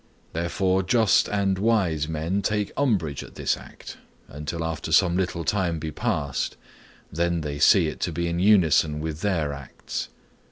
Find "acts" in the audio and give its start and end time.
9.53-10.09